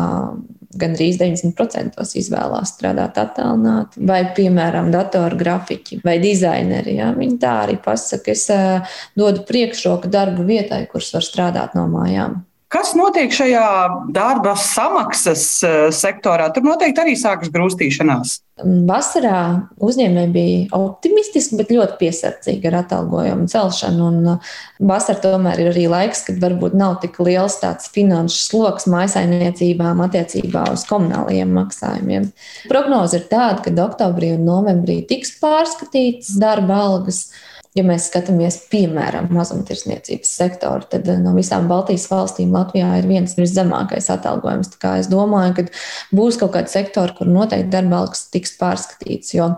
gandrīz 0.78 1.18
90% 1.21 2.00
izvēlās 2.18 2.73
strādāt 2.75 3.18
attālināti, 3.21 4.00
vai, 4.09 4.23
piemēram, 4.37 4.90
datoru 4.94 5.37
grafiķi 5.40 6.00
vai 6.04 6.16
dizaineri. 6.23 6.97
Ja? 7.00 7.11
Viņi 7.16 7.37
tā 7.42 7.56
arī 7.66 7.76
pasaka, 7.82 8.32
es 8.32 8.47
uh, 8.52 8.97
dodu 9.18 9.44
priekšroku 9.49 10.11
darbu 10.12 10.47
vietai, 10.49 10.85
kuras 10.92 11.12
var 11.16 11.28
strādāt 11.28 11.76
no 11.78 11.88
mājām. 11.92 12.40
Kas 12.82 12.96
notiek 12.98 13.30
šajā 13.30 13.66
darba 14.10 14.56
samaksas 14.58 15.42
eh, 15.62 15.74
sektorā? 15.94 16.48
Tur 16.50 16.64
noteikti 16.66 16.98
arī 16.98 17.12
sākas 17.14 17.52
grūstīšanās. 17.54 18.40
Vasarā 18.88 19.42
uzņēmēji 19.78 20.30
bija 20.34 20.64
optimistiski, 20.74 21.60
bet 21.60 21.70
ļoti 21.70 21.94
piesardzīgi 22.00 22.66
ar 22.72 22.80
atalgojumu 22.80 23.46
celšanu. 23.52 24.08
Un 24.08 24.32
eh, 24.32 24.50
vasarā 24.90 25.22
tomēr 25.22 25.62
ir 25.62 25.70
arī 25.70 25.86
laiks, 25.92 26.24
kad 26.26 26.42
varbūt 26.42 26.74
nav 26.74 26.96
tik 27.04 27.22
liels 27.22 27.60
tāds 27.62 27.86
finanšu 27.94 28.42
sloks 28.48 28.90
maisaimniecībām 28.90 30.02
attiecībā 30.08 30.66
uz 30.74 30.82
komunālajiem 30.90 31.54
maksājumiem. 31.60 32.32
Prognoze 32.66 33.22
ir 33.22 33.30
tāda, 33.30 33.62
ka 33.62 33.76
oktobrī 33.86 34.34
un 34.40 34.42
novembrī 34.50 35.04
tiks 35.06 35.36
pārskatītas 35.38 36.34
darba 36.42 36.82
algas. 36.88 37.28
Ja 37.73 37.85
mēs 37.88 38.11
skatāmies, 38.11 38.59
piemēram, 38.69 39.31
mazumtirdzniecības 39.33 40.33
sektoru, 40.43 40.85
tad 40.93 41.07
eh, 41.09 41.17
no 41.23 41.33
visām 41.33 41.71
Baltijas 41.71 42.05
valstīm 42.11 42.52
Latvijā 42.52 42.91
ir 43.00 43.09
viens 43.09 43.33
viszemākais 43.38 44.11
atalgojums. 44.12 44.75
Es 44.99 45.09
domāju, 45.09 45.55
ka 45.57 45.64
būs 46.12 46.37
kaut 46.41 46.52
kāda 46.59 46.69
sektora, 46.69 47.17
kur 47.17 47.31
noteikti 47.33 47.73
darba 47.73 48.02
algas 48.02 48.26
tiks 48.35 48.59
pārskatīts. 48.61 49.33
Jo 49.38 49.55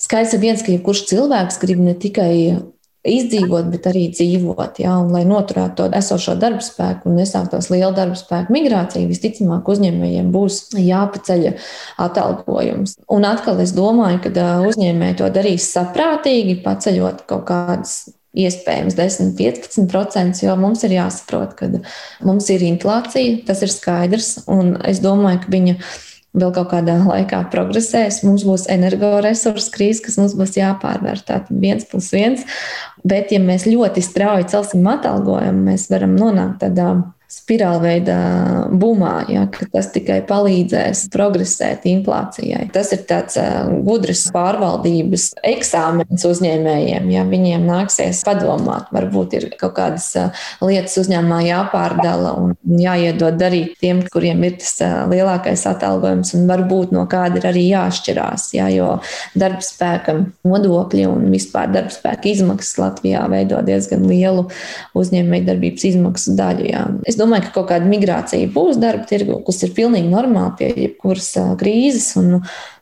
skaidrs 0.00 0.38
ir 0.38 0.44
viens, 0.46 0.64
ka 0.64 0.72
jebkurš 0.72 1.04
cilvēks 1.12 1.60
grib 1.60 1.84
ne 1.84 1.92
tikai 2.00 2.32
izdzīvot, 3.06 3.70
bet 3.72 3.88
arī 3.88 4.06
dzīvot. 4.12 4.80
Ja? 4.82 4.98
Un, 5.00 5.10
lai 5.14 5.22
noturētu 5.28 5.76
to 5.78 5.88
esošo 5.96 6.36
darba 6.40 6.64
spēku 6.64 7.08
un 7.08 7.18
nesāktos 7.20 7.70
liela 7.72 7.92
darba 7.96 8.18
spēka 8.18 8.52
migrācija, 8.52 9.08
visticamāk, 9.08 9.68
uzņēmējiem 9.72 10.30
būs 10.34 10.60
jāpaceļ 10.76 11.50
atalgojums. 12.04 12.98
Un 13.12 13.28
atkal 13.28 13.60
es 13.64 13.74
domāju, 13.76 14.22
ka 14.26 14.46
uzņēmēji 14.68 15.20
to 15.22 15.32
darīs 15.32 15.70
saprātīgi, 15.72 16.60
paceļot 16.64 17.24
kaut 17.30 17.46
kādas 17.48 17.98
iespējams 18.36 18.94
10, 18.94 19.32
15%, 19.38 20.44
jo 20.44 20.52
mums 20.60 20.84
ir 20.86 20.94
jāsaprot, 20.94 21.56
ka 21.58 21.70
mums 22.26 22.46
ir 22.54 22.62
inflācija, 22.68 23.40
tas 23.48 23.64
ir 23.66 23.72
skaidrs, 23.72 24.44
un 24.50 24.76
es 24.86 25.02
domāju, 25.02 25.42
ka 25.46 25.54
viņa 25.56 25.76
vēl 26.36 26.52
kaut 26.54 26.70
kādā 26.72 26.96
laikā 27.02 27.42
progresēs. 27.52 28.22
Mums 28.26 28.44
būs 28.46 28.68
energoresursu 28.72 29.72
krīze, 29.74 30.04
kas 30.06 30.18
mums 30.20 30.36
būs 30.38 30.56
jāpārvērt. 30.58 31.26
Tātad 31.28 31.62
viens 31.62 31.86
plus 31.88 32.10
viens. 32.14 32.44
Bet, 33.02 33.32
ja 33.34 33.40
mēs 33.42 33.66
ļoti 33.68 34.04
strauji 34.04 34.50
celsim 34.52 34.86
atalgojumu, 34.90 35.70
mēs 35.70 35.88
varam 35.92 36.14
nonākt 36.18 36.60
tādā 36.64 36.92
spirālveida 37.30 38.16
bumā, 38.74 39.14
ja, 39.30 39.44
ka 39.52 39.68
tas 39.70 39.90
tikai 39.94 40.20
palīdzēs 40.26 41.04
progresēt 41.14 41.86
inflācijai. 41.90 42.66
Tas 42.74 42.90
ir 42.94 43.04
tāds 43.08 43.38
gudrs 43.86 44.26
pārvaldības 44.34 45.28
eksāmens 45.46 46.26
uzņēmējiem. 46.26 47.06
Ja 47.14 47.24
viņiem 47.28 47.66
nāksies 47.68 48.24
padomāt, 48.26 48.90
varbūt 48.94 49.36
ir 49.38 49.46
kaut 49.60 49.76
kādas 49.78 50.08
lietas 50.64 50.98
uzņēmumā 51.04 51.40
jāpārdala 51.46 52.34
un 52.40 52.56
jāiedod 52.80 53.38
darīt 53.40 53.76
tiem, 53.82 54.02
kuriem 54.10 54.42
ir 54.48 54.58
tas 54.60 54.80
lielākais 55.10 55.64
atalgojums, 55.70 56.34
un 56.38 56.50
varbūt 56.50 56.94
no 56.96 57.06
kāda 57.10 57.38
ir 57.40 57.48
arī 57.52 57.66
jāšķirās. 57.70 58.50
Ja, 58.58 58.66
jo 58.74 58.90
darba 59.38 59.62
spēka 59.64 60.16
nodokļi 60.46 61.06
un 61.10 61.30
vispār 61.30 61.70
darba 61.70 61.94
spēka 61.94 62.32
izmaksas 62.32 62.78
Latvijā 62.80 63.22
veido 63.30 63.60
diezgan 63.66 64.06
lielu 64.10 64.48
uzņēmējdarbības 64.98 65.88
izmaksu 65.92 66.34
daļu. 66.38 66.66
Ja. 66.70 66.84
Es 67.06 67.19
domāju, 67.20 67.46
ka 67.46 67.54
kaut 67.58 67.70
kāda 67.70 67.88
migrācija 67.90 68.50
būs 68.54 68.80
darba 68.80 69.06
tirgu, 69.10 69.38
kas 69.46 69.62
ir 69.66 69.74
pilnīgi 69.76 70.10
normāli 70.10 70.56
pie 70.58 70.70
jebkuras 70.86 71.30
krīzes. 71.60 72.14
Un, 72.20 72.40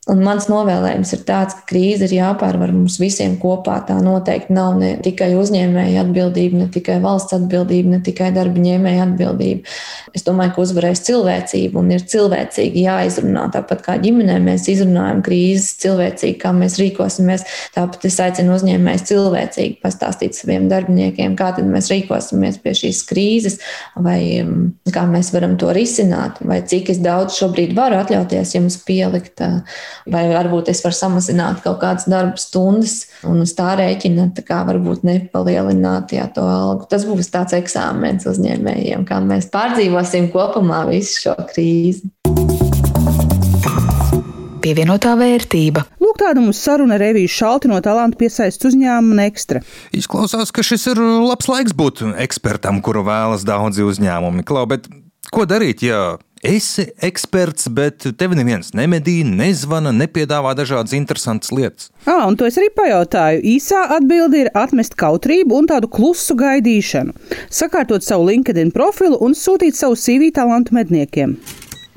Un 0.08 0.22
mans 0.24 0.46
novēlējums 0.48 1.10
ir 1.12 1.24
tāds, 1.28 1.52
ka 1.58 1.66
krīze 1.68 2.06
ir 2.06 2.14
jāpārvar 2.16 2.70
mums 2.72 2.94
visiem 2.96 3.34
kopā. 3.40 3.74
Tā 3.84 3.98
noteikti 4.00 4.54
nav 4.56 4.78
ne 4.80 4.94
tikai 5.04 5.34
uzņēmēja 5.36 6.06
atbildība, 6.06 6.62
ne 6.62 6.68
tikai 6.72 6.96
valsts 7.02 7.36
atbildība, 7.36 7.92
ne 7.92 7.98
tikai 8.06 8.30
darba 8.32 8.62
ņēmēja 8.64 9.04
atbildība. 9.04 9.68
Es 10.16 10.24
domāju, 10.24 10.54
ka 10.54 10.62
uzvarēs 10.64 11.02
cilvēcība 11.04 11.82
un 11.82 11.90
ir 11.92 12.06
cilvēcīgi 12.08 12.86
jāizrunā. 12.86 13.42
Tāpat 13.52 13.84
kā 13.84 13.98
ģimenē 14.00 14.38
mēs 14.46 14.64
izrunājam 14.72 15.20
krīzes, 15.26 15.74
cilvēcīgi, 15.84 16.38
kā 16.40 16.54
mēs 16.56 16.78
rīkosimies. 16.80 17.44
Tāpat 17.76 18.08
es 18.08 18.16
aicinu 18.24 18.56
uzņēmējus 18.56 19.06
cilvēcīgi 19.12 19.78
pastāstīt 19.84 20.40
saviem 20.40 20.70
darbiniekiem, 20.72 21.36
kā 21.36 21.52
mēs 21.60 21.92
rīkosimies 21.92 22.56
pie 22.64 22.74
šīs 22.80 23.02
krīzes, 23.12 23.60
vai 24.00 24.18
um, 24.40 24.70
kā 24.88 25.04
mēs 25.10 25.34
varam 25.36 25.58
to 25.60 25.68
risināt, 25.76 26.40
vai 26.48 26.62
cik 26.64 26.94
daudz 27.04 27.36
šobrīd 27.42 27.76
varu 27.76 28.00
atļauties 28.00 28.56
jums 28.56 28.80
pielikt 28.88 29.44
vai 30.06 30.26
varbūt 30.30 30.70
es 30.72 30.82
varu 30.84 30.96
samazināt 30.96 31.62
kaut 31.64 31.80
kādas 31.82 32.08
darba 32.10 32.38
stundas 32.40 33.08
un 33.26 33.42
uz 33.44 33.54
tā 33.58 33.72
rēķina 33.80 34.30
tā 34.36 34.44
kā 34.46 34.62
varbūt 34.68 35.06
nepalielināt 35.08 36.14
jā, 36.16 36.28
to 36.34 36.44
algu. 36.46 36.86
Tas 36.90 37.06
būs 37.08 37.32
tāds 37.34 37.56
eksāmens 37.58 38.28
uzņēmējiem, 38.28 39.06
kā 39.08 39.20
mēs 39.24 39.50
pārdzīvosim 39.54 40.30
kopumā 40.34 40.84
visu 40.90 41.26
šo 41.26 41.36
krīzi. 41.50 42.12
Pievienotā 44.58 45.14
vērtība. 45.16 45.84
Lūk, 46.02 46.18
tāda 46.20 46.42
mums 46.42 46.58
saruna 46.60 46.96
ar 46.98 47.04
Eviju 47.06 47.30
Šalti 47.30 47.70
no 47.70 47.78
talantu 47.84 48.18
piesaistes 48.20 48.72
uzņēmuma 48.72 49.20
Nekstra. 49.22 49.62
Izklausās, 49.96 50.50
ka 50.52 50.64
šis 50.66 50.90
ir 50.92 51.00
labs 51.00 51.48
laiks 51.48 51.76
būt 51.78 52.02
ekspertam, 52.24 52.82
kuru 52.84 53.04
vēlas 53.06 53.46
daudzi 53.48 53.86
uzņēmumi. 53.86 54.44
Klau, 54.48 54.66
bet 54.68 54.90
ko 55.32 55.46
darīt, 55.48 55.84
ja 55.86 56.18
Esi 56.42 56.84
eksperts, 57.02 57.66
bet 57.74 58.04
tevi 58.18 58.38
neviens 58.38 58.70
nemedī, 58.78 59.20
nezvana, 59.26 59.90
nepiedāvā 59.96 60.54
dažādas 60.58 60.94
interesantas 60.94 61.50
lietas. 61.50 61.90
À, 62.06 62.28
un 62.28 62.38
to 62.38 62.46
es 62.46 62.58
arī 62.60 62.70
pajautāju. 62.76 63.42
Īsā 63.56 63.84
atbilde 63.98 64.44
ir 64.44 64.52
atmest 64.54 64.94
kautrību 64.98 65.58
un 65.58 65.70
tādu 65.70 65.90
klusu 65.90 66.38
gaidīšanu, 66.38 67.16
sakārtot 67.50 68.06
savu 68.06 68.28
LinkedIn 68.30 68.70
profilu 68.74 69.18
un 69.24 69.34
sūtīt 69.34 69.74
savu 69.78 69.98
CV 69.98 70.30
talantu 70.34 70.78
medniekiem. 70.78 71.34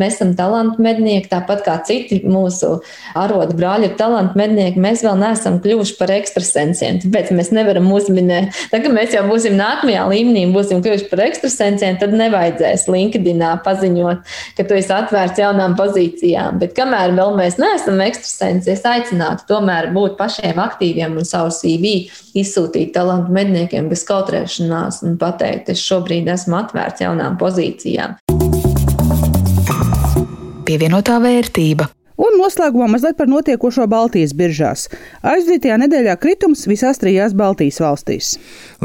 Mēs 0.02 0.18
esam 0.18 0.34
talantu 0.38 0.82
mednieki, 0.82 1.30
tāpat 1.32 1.62
kā 1.66 1.76
citi 1.86 2.22
mūsu 2.26 2.80
arodu 3.18 3.56
brāļi 3.58 3.92
ir 3.92 3.98
talantu 4.00 4.40
mednieki. 4.40 4.82
Mēs 4.82 5.04
vēl 5.06 5.20
neesam 5.22 5.60
kļuvuši 5.62 5.98
par 6.00 6.14
ekstrasensiem, 6.16 7.02
tāpēc 7.04 7.32
mēs 7.38 7.52
nevaram 7.54 7.90
uzminēt. 7.94 8.56
Tad, 8.72 8.82
kad 8.86 8.96
mēs 8.96 9.14
jau 9.16 9.24
būsim 9.30 9.58
nākamajā 9.60 10.08
līmenī 10.10 10.48
būsim 10.56 10.82
kļuvuši 10.84 11.10
par 11.12 11.24
ekstrasensiem, 11.28 12.00
tad 12.02 12.16
nevajadzēs 12.18 12.88
LinkedInā 12.92 13.54
paziņot, 13.66 14.24
ka 14.58 14.66
tu 14.68 14.78
esi 14.80 14.94
atvērts 14.96 15.44
jaunām 15.44 15.78
pozīcijām. 15.80 16.58
Bet 16.62 16.74
kamēr 16.78 17.16
vēl 17.18 17.36
mēs 17.38 17.60
neesam 17.62 18.02
ekstrasensi, 18.06 18.74
es 18.76 18.86
aicinātu 18.88 19.48
tomēr 19.52 19.92
būt 19.96 20.18
pašiem 20.20 20.62
aktīviem 20.62 21.20
un 21.22 21.28
savu 21.28 21.54
CV 21.56 21.94
izsūtīt 22.42 22.94
talantu 22.96 23.34
medniekiem 23.36 23.92
bez 23.92 24.06
kautrēšanās 24.10 25.04
un 25.08 25.20
pateikt, 25.22 25.74
es 25.76 25.86
šobrīd 25.86 26.32
esmu 26.32 26.62
atvērts 26.64 27.06
jaunām 27.06 27.40
pozīcijām. 27.42 28.20
Pievienotā 30.72 31.18
vērtība. 31.20 31.90
Un 32.22 32.36
noslēgumā 32.38 32.86
mazliet 32.92 33.16
par 33.18 33.26
notiekošo 33.32 33.88
Baltijas 33.90 34.36
biržās. 34.38 34.84
Aizdītajā 35.26 35.80
nedēļā 35.82 36.14
kritums 36.22 36.68
visās 36.70 37.00
trijās 37.02 37.34
Baltijas 37.34 37.80
valstīs. 37.82 38.36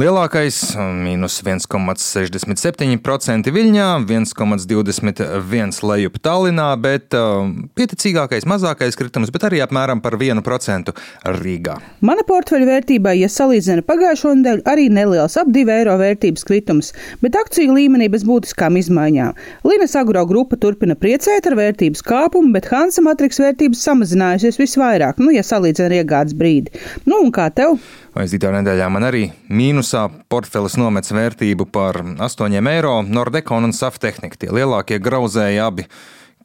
Lielākais- 0.00 0.56
mīnus 1.04 1.36
1,67% 1.44 3.52
Viļņā, 3.52 3.88
1,21% 4.08 5.84
lejup 5.84 6.16
Tallinā, 6.24 6.70
bet 6.80 7.12
uh, 7.12 7.44
pieticīgākais, 7.76 8.48
mazākais 8.48 8.96
kritums, 8.96 9.28
bet 9.34 9.44
arī 9.50 9.60
apmēram 9.60 10.00
par 10.00 10.16
1% 10.16 10.96
Rīgā. 11.36 11.76
Mana 12.00 12.24
portfeļa 12.24 12.70
vērtībā, 12.70 13.12
ja 13.20 13.28
salīdzina 13.28 13.84
pagājušo 13.84 14.32
nedēļu, 14.40 14.64
arī 14.64 14.88
neliels 14.88 15.36
ap 15.36 15.52
2 15.52 15.76
eiro 15.76 15.98
vērtības 16.00 16.48
kritums, 16.48 16.94
bet 17.20 17.36
akciju 17.36 17.76
līmenī 17.76 18.08
bez 18.08 18.24
būtiskām 18.24 18.80
izmaiņām. 18.80 19.36
Līnes 19.68 19.92
agro 20.00 20.24
grupa 20.24 20.56
turpina 20.56 20.96
priecēt 20.96 21.52
ar 21.52 21.60
vērtības 21.60 22.00
kāpumu, 22.00 22.56
bet 22.56 22.72
Hansa 22.72 23.04
matrix 23.04 23.25
elektrikas 23.26 23.42
vērtības 23.42 23.82
samazinājusies 23.82 24.58
visvairāk, 24.60 25.18
nu, 25.18 25.32
ja 25.34 25.42
salīdzina 25.42 25.88
ar 25.88 25.94
iegādes 25.98 26.34
brīdi. 26.38 26.70
Nu, 27.06 27.18
un 27.24 27.32
kā 27.34 27.48
tev? 27.50 27.78
Aizdītā 28.16 28.52
nedēļā 28.54 28.86
man 28.92 29.06
arī 29.08 29.30
mīnusā 29.50 30.06
portfelis 30.30 30.76
nomets 30.78 31.10
vērtību 31.12 31.66
par 31.72 31.98
8 32.02 32.70
eiro. 32.70 33.02
Nordekon 33.02 33.66
un 33.66 33.74
Saftehnika 33.74 34.38
tie 34.38 34.52
lielākie 34.54 35.00
grauzēji 35.02 35.58
abi 35.60 35.88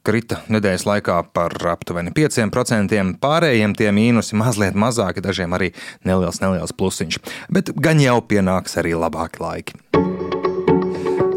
krita 0.02 0.40
nedēļas 0.50 0.86
laikā 0.88 1.20
par 1.32 1.54
aptuveni 1.70 2.10
5%, 2.10 2.98
pārējiem 3.22 3.76
tie 3.78 3.92
mīnusi 3.94 4.34
mazliet 4.34 4.74
mazāki, 4.74 5.22
dažiem 5.22 5.54
arī 5.54 5.70
neliels, 6.04 6.42
neliels 6.42 6.74
plusiņš. 6.74 7.22
Bet 7.54 7.70
gan 7.78 8.02
jau 8.02 8.18
pienāks 8.26 8.74
arī 8.82 8.96
labāki 8.98 9.44
laiki. 9.44 9.78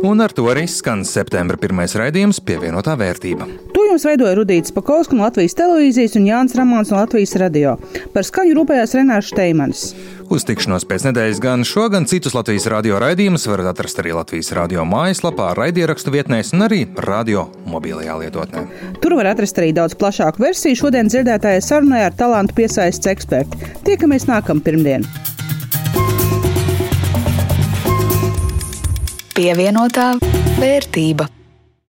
Un 0.06 0.22
ar 0.22 0.34
to 0.34 0.50
arī 0.50 0.66
skan 0.70 1.06
septembra 1.06 1.58
pirmais 1.62 1.94
raidījums 1.98 2.42
pievienotā 2.46 2.98
vērtība. 2.98 3.75
To 3.96 3.98
jums 3.98 4.10
veidoja 4.10 4.36
Rudīts 4.36 4.74
Pakausks 4.75 5.16
no 5.16 5.24
Latvijas 5.24 5.54
televīzijas 5.56 6.18
un 6.20 6.25
Jānis 6.28 6.56
Ramāns 6.60 6.90
no 6.92 6.98
Latvijas 7.00 7.32
radio. 7.40 7.78
Par 8.12 8.25
skaņu 8.28 8.58
rūpējās 8.58 8.92
Renārs 8.98 9.30
Šteimanis. 9.30 9.84
Uz 10.28 10.44
tikšanos 10.44 10.84
pēc 10.90 11.06
nedēļas 11.06 11.38
gan 11.40 11.62
šo, 11.64 11.86
gan 11.94 12.04
citus 12.04 12.36
Latvijas 12.36 12.66
radio 12.74 12.98
raidījumus 13.00 13.48
varat 13.48 13.70
atrast 13.72 14.02
arī 14.04 14.12
Latvijas 14.18 14.52
radio 14.58 14.84
mājaslapā, 14.84 15.54
raidierakstu 15.56 16.12
vietnēs 16.12 16.52
un 16.58 16.66
arī 16.68 16.82
radio 17.08 17.46
mobilajā 17.72 18.18
lietotnē. 18.20 18.66
Tur 19.00 19.16
var 19.22 19.30
atrast 19.32 19.64
arī 19.64 19.72
daudz 19.78 19.96
plašāku 19.96 20.44
versiju 20.44 20.82
šodien 20.82 21.08
dzirdētājai 21.08 21.64
sarunai 21.64 22.04
ar 22.10 22.20
talantu 22.20 22.58
piesaistes 22.60 23.14
eksperti. 23.14 23.72
Tiekamies 23.88 24.28
nākamā 24.28 24.60
pirmdiena! 24.68 25.08
Pievienotā 29.40 30.10
vērtība. 30.60 31.32